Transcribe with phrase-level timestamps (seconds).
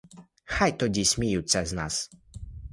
[0.45, 2.09] Хай тоді сміються з нас.